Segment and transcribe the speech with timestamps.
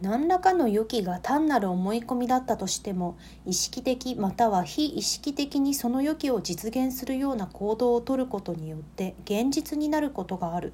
[0.00, 10.72] 何らかの予期が単なる思い込みだったとしても意識的または非意識的にその予期を実現するような行動をとることによって現実になることがある。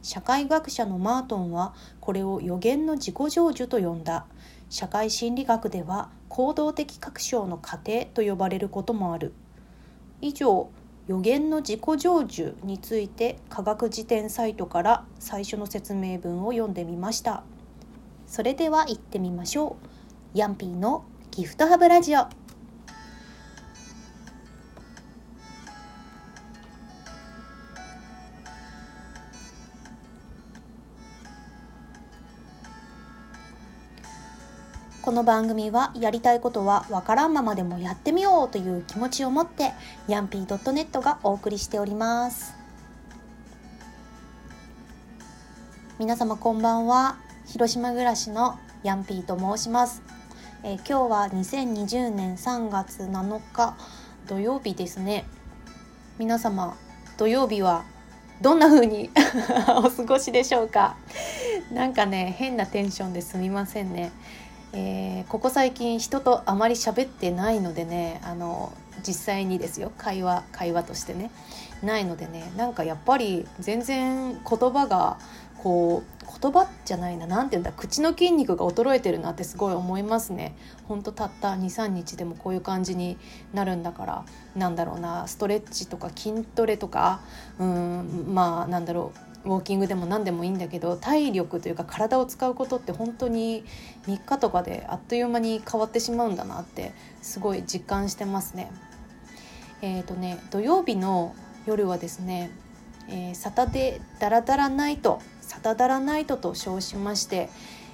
[0.00, 4.26] 社会学者のマートンはこれを予言の自己成就と呼んだ。
[4.70, 9.34] 社会心理学では行動的確証の過程と呼ばれることもある。
[10.22, 10.70] 以上
[11.08, 17.44] 予言の自己成就について科学辞典サイトから最初の説明文を読んでみました。
[18.32, 19.76] それでは行ってみましょ
[20.34, 20.38] う。
[20.38, 22.28] ヤンピーのギフトハブラジオ。
[35.02, 39.72] この番組はやりたいことはわからんままでもやってみようという気持ちを持って
[40.08, 42.54] ヤンピー .net がお送りしております。
[45.98, 47.18] 皆様こんばんは。
[47.52, 50.00] 広島暮らしのヤンピーと申します、
[50.64, 53.76] えー、今日は2020年3月7日
[54.26, 55.26] 土曜日ですね。
[56.18, 56.74] 皆様
[57.18, 57.84] 土曜日は
[58.40, 59.10] どんな風に
[59.68, 60.96] お過ごしでしょうか？
[61.70, 64.12] なんかね変なテンションですみませんね。
[64.72, 68.72] えー、ここ最近人とあまり喋ってないのでねあの
[69.06, 69.92] 実際にですよ。
[69.98, 71.30] 会話会話としてね。
[71.82, 72.50] ないのでね。
[72.56, 75.18] なんかやっぱり全然言葉が
[75.62, 80.56] こう言葉じゃないな何て言うんだ口の筋肉が衰えてるなってすごい思いますね
[80.88, 83.16] ほんとたった23日でもこういう感じに
[83.54, 84.24] なるんだから
[84.56, 87.20] なんだろうなストレッチとか筋トレとか
[87.58, 89.12] うんまあなんだろ
[89.44, 93.64] うウォーキングでも何でもいいんだけど体力というか体を使うことって本当に
[94.06, 98.70] 3日とかであっという間に変わってしまうんだなってすごい実感してますね。
[99.80, 101.34] えっ、ー、とね土曜日の
[101.66, 102.50] 夜はですね、
[103.08, 105.20] えー、サタデーダラダラナイト
[105.52, 107.50] サタダラナイトと称しまして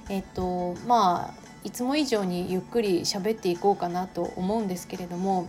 [0.07, 5.45] えっ、とまあいつも以上にゆっくり喋っていこうかなと思うんですけれども、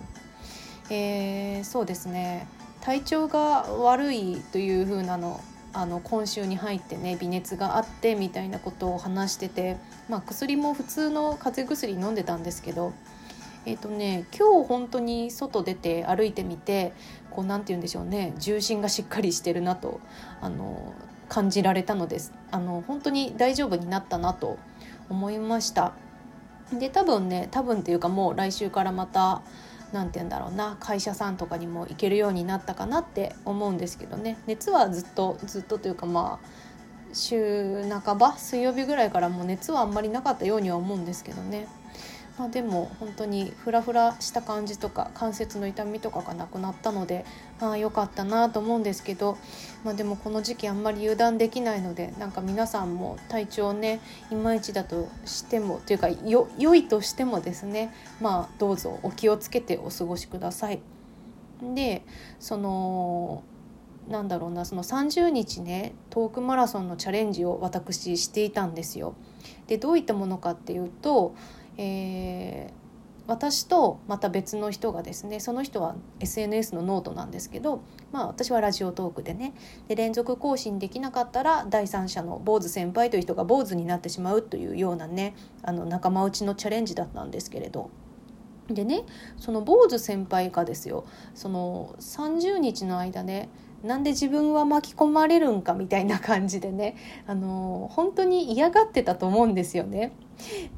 [0.91, 2.49] えー、そうですね。
[2.81, 5.41] 体調が悪いという風なの
[5.73, 9.77] あの今週に入ってね微熱があってみたいなことを話してて、
[10.09, 12.93] まあ、薬も普通の風邪薬飲んでたんですけど
[13.67, 16.95] えーとね、今日本当に外出て歩いてみて
[17.31, 20.01] こうなんて言うんでしょうね重心がしっかりしてるなと
[20.41, 20.95] あの
[21.31, 22.35] 感じられたのです。
[22.51, 24.59] あの本当に大丈夫になったなと
[25.09, 25.93] 思いました。
[26.79, 29.43] で多分ね多分っていうかもう来週からまた
[29.93, 34.39] 何て言うんだろうな会社さんとかにも行けるようになったかなって思うんですけどね。
[34.47, 36.47] 熱はずっとずっとというかまあ
[37.13, 41.69] 週半ば水曜日ぐらいからもう熱はあんまりなかったようには思うんですけどね。
[42.41, 47.27] まあ、でも本当にフラフラした感じとか関節の痛みとかがなくなったので
[47.61, 49.37] ああ良かったなと思うんですけど、
[49.85, 57.93] まあ、でもこの時期あんまり油断できないのでなんか皆さんも体調ねいまいちだとしてもというかよ良いとしてもですね
[58.23, 60.81] まあどうぞお気をつけてお過ごしください。
[61.75, 62.07] で
[62.39, 63.45] その
[64.09, 69.15] なんだろうなその30日ねトークマラソンのチャレンジを私していたんですよ。
[69.67, 71.35] でどういったものかっていうと
[71.77, 72.81] えー、
[73.31, 77.81] 私とまた別の人がですねその人は SNS のノートなんですけど、
[78.13, 79.55] まあ、私はラジオトークでね
[79.89, 87.91] で連続更新できなかったら第三者の坊主先輩という人が坊主になってしまうというようなねあの仲間内のチャレンジだったんですけれど。
[88.69, 89.03] でね
[89.37, 91.05] その坊主先輩がですよ
[91.35, 93.49] その30日の間ね
[93.83, 96.97] なんで自分は巻き込まれるんかみたいな感じでね
[97.27, 100.13] あの本当に嫌がってたと思うんですよね。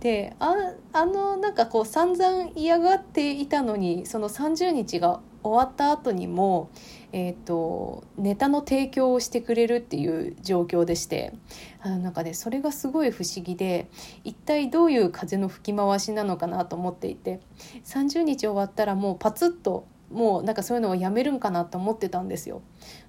[0.01, 0.55] であ
[0.93, 6.71] あのなんかこう散々嫌がっていたのにその30日が終わった後にも、
[7.13, 11.33] えーと、ネタの提供をしてくれるっていう状況でして
[11.81, 13.89] あのなんかねそれがすごい不思議で
[14.25, 17.41] 一体どういう風の吹き回しなのかなと思っていて
[17.85, 22.63] 30日終わったらもうパツッともうなんかそういうのをやめるんかなと思ってたんですよ。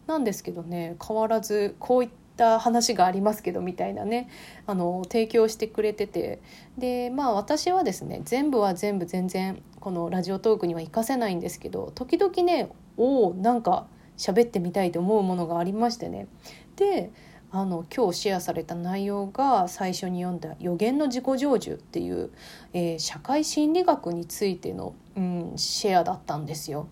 [0.08, 4.30] なんですけどね変わらずこういった話がありますけどみたいなね
[4.66, 6.42] あの提供してくれてて
[6.78, 13.86] でまあ私はですね全部は全部全然このラジオトークには活かせないんですけど時々ねおおなんか
[14.18, 16.28] 喋ってみたいと思うものがありましてね
[16.76, 17.12] で
[17.56, 22.32] あの今日シェアされた内容が最初に読んだ「予言の自己成就」っていう、
[22.74, 26.88] えー、社会心理学についての、うん、シェアだったんですよ。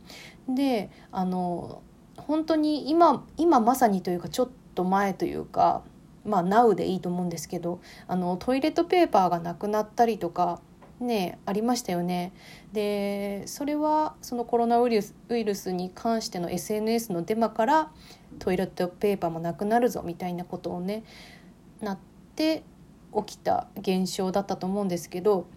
[0.47, 1.81] であの
[2.15, 5.81] 本当に今今まさにというかちょっと前というか
[6.23, 10.61] まあ Now でいいと思うんですけどあのトイレットペーパーがなくなったりとか
[11.03, 12.31] ねありましたよね。
[12.73, 17.91] でそれはそのコロナウイルスウイルスに関しての SNS のデマから
[18.39, 21.03] トイレットペーパーもなくなるぞみたいなことをね
[21.81, 21.97] なっ
[22.35, 22.63] て
[23.13, 25.47] 起きた現象だったと思うんですけど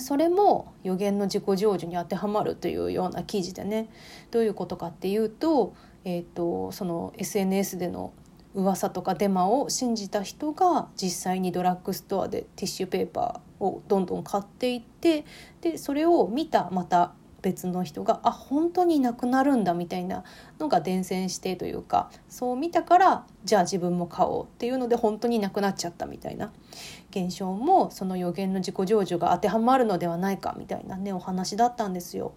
[0.00, 3.88] それも予言の自己成就に当てはまるというような記事でね
[4.30, 5.74] どういうことかっていうと,、
[6.04, 8.12] えーと、その SNS での
[8.54, 15.24] 噂とかデマを信じた人が実際にドラッグストアでティッシュペーパーをどんどん買っていって
[15.60, 17.12] でそれを見たまた
[17.42, 20.24] 別の人があ本当になくなるんだみたいな
[20.58, 26.52] のが伝染してというかそう見たからじゃあ自分も買おうっていうので本当になくなっちゃったみたいな。
[27.10, 32.32] 現象もその予言の自己成就が当てはまるのではないかみたいなねお話だったんですよ。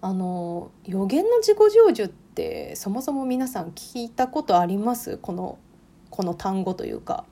[0.00, 5.18] あの予言の自己成就ってそもそも皆さん聞いたことあります？
[5.18, 5.58] この
[6.10, 7.26] この単語というか。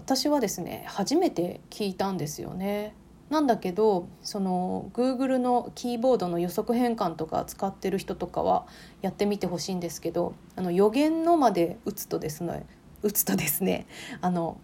[0.00, 2.94] 私はですね初めて聞いたんですよね。
[3.28, 8.66] なんだけどその Google のキーボードの予測変換とか使ってる人とかは
[9.02, 12.66] やってみてほしいんですけどあの予言のまで打つとですね
[13.02, 13.86] 打つとですね
[14.20, 14.58] あの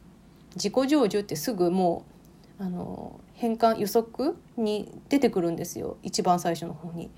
[0.56, 2.04] 自己成就ってすぐも
[2.58, 7.10] うあの変換予測に出てくるんですよ一番最初の方に。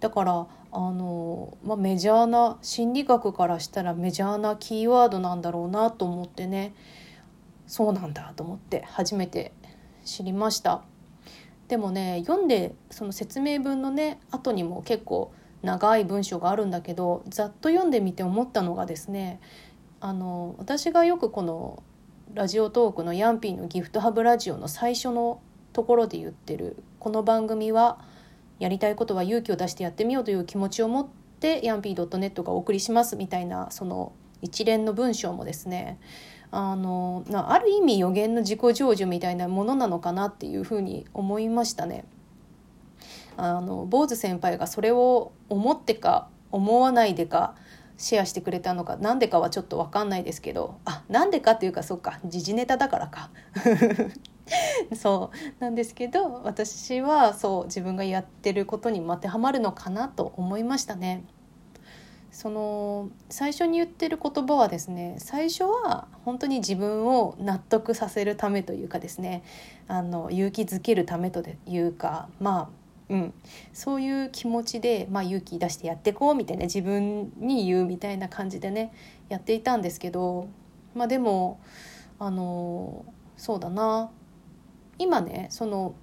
[0.00, 6.74] だからあの、まあ、メジャーな心理学からしたらメジャーなキーワードなんだろうなと思ってね
[7.66, 9.52] そうなんだと思って初めて
[10.04, 10.82] 知りました。
[11.68, 15.32] でもね読んでその説明文のね後にも結構
[15.62, 19.40] 長い文章があるんだけどざっと読んでみて思ったのがですね
[20.00, 21.82] あの私がよくこの
[22.34, 25.40] ラジオトークのヤンピーのギフトハブラジオの最初の
[25.72, 27.98] ところで言ってるこの番組は
[28.58, 31.08] やりたいことは勇気を出してやってみようという気持ちを持っ
[31.40, 34.12] てヤンピー .net がお送りしますみたいなその
[34.42, 35.98] 一連の文章もですね
[36.50, 42.04] あのある意味予言の自己成就みたいなものなのかなっていうふうに思いましたね。
[43.36, 47.56] あの坊主先輩がそれを思ってか思わないでか
[47.96, 53.30] シェアしてくれたのか何でかはちょっと分かんないですけどあなんでかっていうかそっか時事ネタだからか
[54.94, 61.24] そうなんですけど私はそう自分がやってることに当てはまるのかなと思いましたね。
[62.34, 69.44] その最初に言ってる言葉はですね最初は本当に自分を納得させるためというかですね
[69.86, 73.34] あの勇気づけるためというかまあうん、
[73.74, 78.94] そういう気持ちで、まあ、勇気出してやっていこうみたいな自分に言うみたいな感じでね
[79.28, 80.48] やっていたんですけど、
[80.94, 81.60] まあ、でも
[82.18, 83.04] あの
[83.36, 84.10] そうだな。
[84.98, 85.94] 今ねその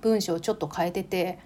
[0.00, 1.38] 文章をちょっと変えてて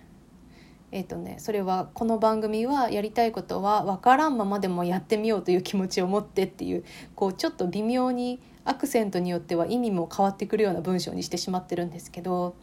[0.92, 6.84] えーとね、それはこの番組はやりたいことは分からんままでもやってみようという気持ちを持ってっていう
[7.14, 12.56] こうちょっと微妙にアクセントによっては意味も変わってくるような文章にしてしまってるんですけど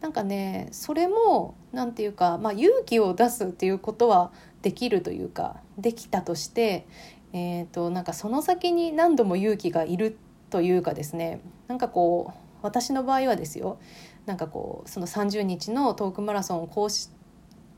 [0.00, 4.30] なんかねそれも何て言うか、まあ、勇気を出すっていうことは
[4.62, 6.86] できるというかできたとして、
[7.32, 10.18] えーと、なんかその先に何度も勇気がいる
[10.50, 13.78] というかですねなんかこう私の場合はですよ
[14.26, 17.10] なんかこうその30日のトークマラソンをこうし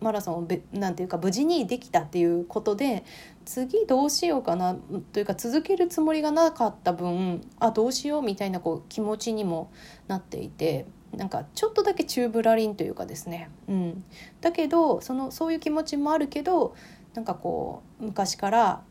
[0.00, 3.04] マラソンをなんていうか無事にできたっていうことで
[3.44, 4.76] 次どうしようかな
[5.12, 9.70] というか続けるつもりがなかった分あどうしようみたいなこう気持ちにも
[10.06, 10.86] なっていて
[11.16, 14.04] なんかちょっとだけチューブラリンというかですね、うん、
[14.40, 16.74] だけどそのそういう気持ちもあるけど
[17.14, 18.82] なんかこう昔から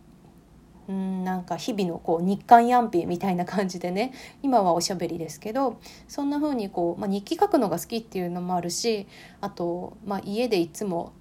[0.89, 5.77] うんなんか日々のこう日刊ヤンピーみたいな感じでね 今はおしゃべりですけど
[6.07, 9.07] そんな風にこう、まあ、日記書くのが好きっていうのもあるし
[9.41, 11.11] あと、まあ、家でいつも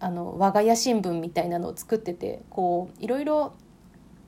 [0.00, 3.52] あの我が家新聞みたいなのを作っててこういろいろ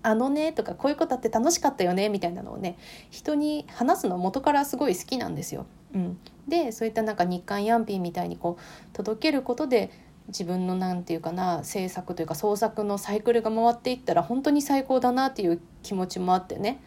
[0.03, 2.79] あのねとかこういうことあって楽しかったよねみたいなのをね
[3.11, 5.67] 人に話すの元からすごい好きなんですよ。
[5.95, 9.91] うん、でそういったなんか日刊ヤンピーみたいにこう届けることで
[10.29, 16.81] 自分の何て言うかな制作というか創作のサイクルが回っていったら本当に最高だなっていう気持ちもあってね。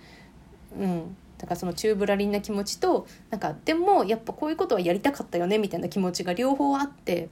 [0.79, 7.29] うんだからそのチューブラリンな気持ちとなんかでもやっぱこういうことはやりたかったよねみたいな気持ちが両方あって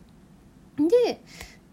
[0.78, 1.22] で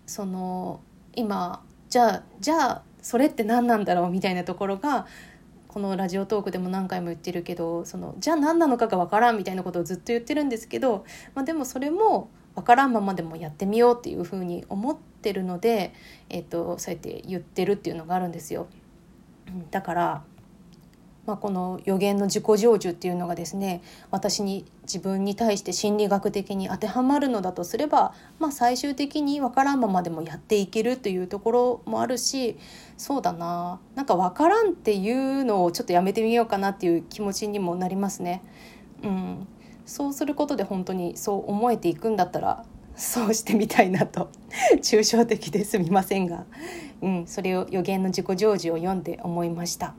[0.05, 0.81] その
[1.15, 5.07] 今じゃあじゃあそれって何なんだろうみたいなところが
[5.69, 15.95] このラジオトークでも何回も言ってるけどそのじゃあ何なのかが分からんみたいなことをずっと言ってるんですけど、まあ、でもそれも分からんままでもやってみようっていうふうに思ってるので、
[16.29, 18.67] えーと、そうやって言ってるっていうのがあるんですよ。
[19.71, 20.25] だから
[21.27, 32.57] まあ、この予言の自己成就っていうのがですね私に自分に対して心理学的に当てはまるのだとすれば、まあ、最終的に分からんままでもやっていけるというところもあるし
[32.97, 38.43] そうだななんか分からんっていうのをちょっとやめてみようかなっていう気持ちにもなりますね。
[39.03, 39.49] うん、
[39.87, 42.65] そうすることで本当にそう思えていくんだったら
[42.97, 44.31] そうしてみたいなと。
[44.83, 46.47] 抽象的ですみませんが、
[47.03, 49.95] うん、それを予言の自己成就を読んで思いました。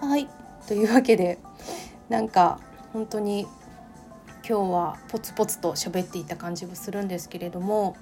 [0.00, 0.28] はい。
[0.66, 1.38] というわけで
[2.08, 2.60] なんか
[2.92, 3.46] 本当に
[4.46, 7.96] 今日はポツポツと喋っていた感じはするんですけれども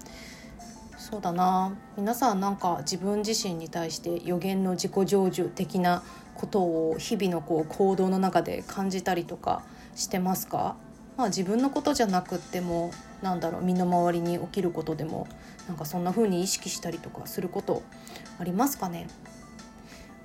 [0.97, 1.77] そうだな。
[1.97, 6.03] 皆さんなんか自分自身に対して予言の自己成就的な
[6.35, 9.63] ことを日々のこう行動の中で感じたりとか
[9.97, 10.77] してますか？
[11.17, 15.27] まあ、自分のことじゃなくってもなんだろう身の回りに起きることでも
[15.67, 17.83] なんかそんな風に意識したりとかすること
[18.39, 19.09] ありますかね？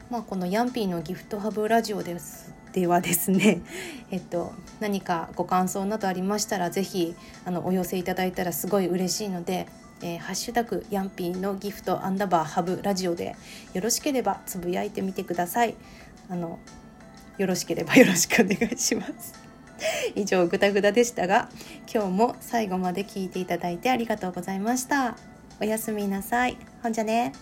[0.10, 3.62] まあ、このヤンピーのギフトハブラジオですではですね、
[4.12, 9.68] えっと、何かご感想などありましたら是非あのお寄せいただいたらすごい嬉しいので
[10.04, 13.36] えー、ハッシュタグヤンピーのギフトアンダーバーハブラジオで
[13.74, 15.76] よろしければつぶやいてみてください。
[16.28, 16.58] あの
[17.38, 19.51] よろしければよろしくお願いします。
[20.16, 21.50] 以上グダグダでしたが
[21.92, 25.18] 今日も最後まで聞いていただいてありがとうございました。
[25.60, 26.58] おやすみなさい。
[26.82, 27.34] ほんじゃね。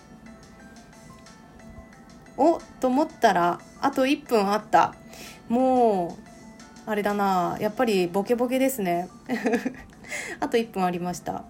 [2.36, 4.94] おと思ったらあと1分あった。
[5.48, 6.18] も
[6.86, 7.56] うあれだな。
[7.60, 9.08] やっぱりボケボケですね。
[10.40, 11.44] あと1分ありました。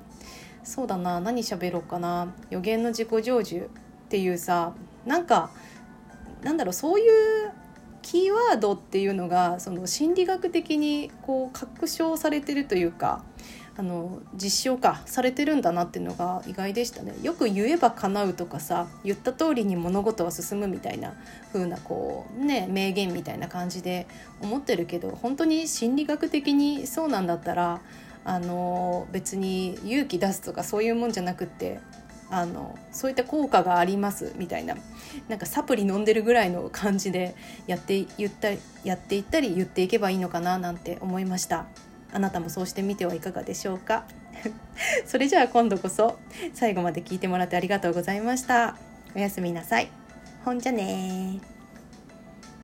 [0.65, 1.21] そうだな。
[1.21, 2.33] 何喋ろうかな。
[2.51, 3.69] 予言の自己成就っ
[4.09, 4.75] ていうさ
[5.07, 5.51] なんか
[6.43, 7.53] なんだろうそういう
[8.03, 13.25] キーワードっていうのがその心理学的にこう確証されてるというか
[13.77, 17.15] あの実証化されてるんだなっていうのが意外でしたね。
[17.23, 21.15] よく言えば叶うとかさ言った通りに物事は進むみたいな
[21.53, 24.07] 風なこうね名言みたいな感じで
[24.43, 27.81] 思ってるけど本当に心理学的にそうなんだったら
[28.25, 31.81] あの別に勇気出すとかそういうもんじゃなくって
[32.31, 34.77] あのそういった効果がありますみたいな
[35.29, 37.35] なんかサプリ飲んでるぐらいの感じで
[37.67, 38.49] やって言った
[38.85, 41.67] やっていったり言っていけばいいのかななんて思いました。
[42.13, 44.05] あなたもそうしてみてはいかがでしょうか？
[45.07, 46.19] それじゃあ今度こそ
[46.55, 48.77] 最後まで聞いてもらってありがとうございました。
[49.15, 49.89] おやすみなさい。
[50.45, 51.41] ほんじゃね